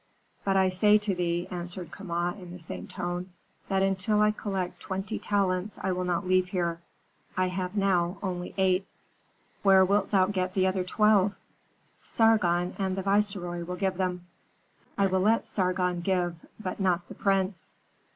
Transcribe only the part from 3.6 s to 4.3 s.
"that until